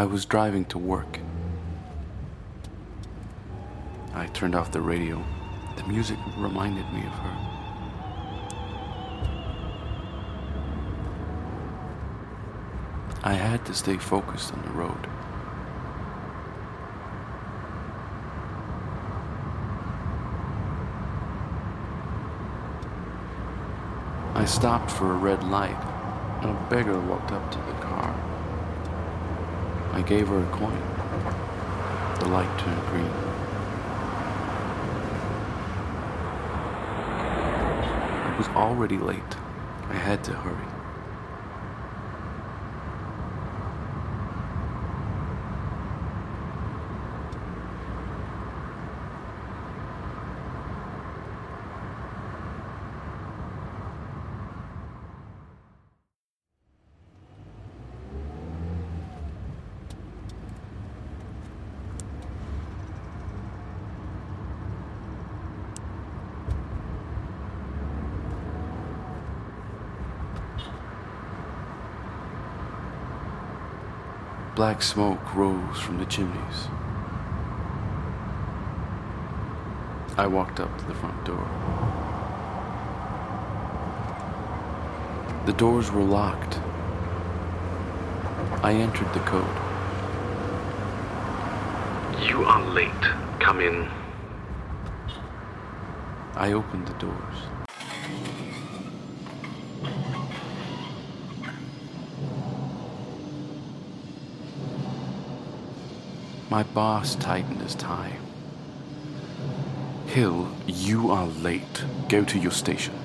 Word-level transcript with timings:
I 0.00 0.06
was 0.06 0.24
driving 0.24 0.64
to 0.72 0.78
work. 0.78 1.20
I 4.14 4.28
turned 4.28 4.54
off 4.54 4.72
the 4.72 4.80
radio. 4.80 5.22
The 5.76 5.84
music 5.84 6.16
reminded 6.38 6.90
me 6.90 7.00
of 7.00 7.12
her. 7.12 7.36
I 13.22 13.34
had 13.34 13.66
to 13.66 13.74
stay 13.74 13.98
focused 13.98 14.54
on 14.54 14.62
the 14.62 14.70
road. 14.70 15.06
I 24.34 24.46
stopped 24.46 24.90
for 24.90 25.12
a 25.12 25.16
red 25.16 25.44
light, 25.44 25.76
and 26.40 26.56
a 26.56 26.70
beggar 26.70 26.98
walked 27.00 27.32
up 27.32 27.52
to 27.52 27.58
car. 27.58 27.79
I 30.00 30.02
gave 30.02 30.28
her 30.28 30.40
a 30.40 30.46
coin. 30.46 30.80
The 32.20 32.28
light 32.28 32.58
turned 32.58 32.86
green. 32.86 33.04
I 38.24 38.34
was 38.38 38.48
already 38.56 38.96
late. 38.96 39.36
I 39.90 39.96
had 39.96 40.24
to 40.24 40.32
hurry. 40.32 40.79
Black 74.60 74.82
smoke 74.82 75.34
rose 75.34 75.80
from 75.80 75.96
the 75.96 76.04
chimneys. 76.04 76.68
I 80.18 80.26
walked 80.26 80.60
up 80.60 80.76
to 80.76 80.84
the 80.84 80.92
front 80.92 81.24
door. 81.24 81.48
The 85.46 85.54
doors 85.54 85.90
were 85.90 86.02
locked. 86.02 86.60
I 88.62 88.74
entered 88.74 89.10
the 89.14 89.20
code. 89.20 89.56
You 92.28 92.44
are 92.44 92.62
late. 92.74 92.92
Come 93.38 93.60
in. 93.62 93.88
I 96.34 96.52
opened 96.52 96.86
the 96.86 96.98
doors. 96.98 97.69
My 106.50 106.64
boss 106.64 107.14
tightened 107.14 107.62
his 107.62 107.76
tie. 107.76 108.16
Hill, 110.06 110.48
you 110.66 111.12
are 111.12 111.28
late. 111.28 111.84
Go 112.08 112.24
to 112.24 112.38
your 112.40 112.50
station. 112.50 112.99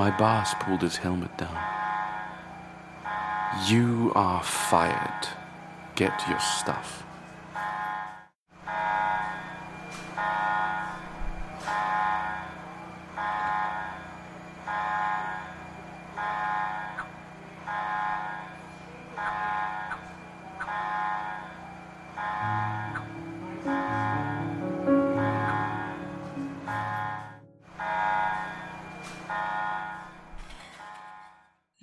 My 0.00 0.10
boss 0.10 0.54
pulled 0.54 0.80
his 0.80 0.96
helmet 0.96 1.36
down. 1.36 1.54
You 3.68 4.12
are 4.14 4.42
fired. 4.42 5.28
Get 5.94 6.26
your 6.26 6.40
stuff. 6.40 7.04